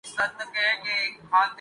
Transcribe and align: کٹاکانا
کٹاکانا 0.05 1.41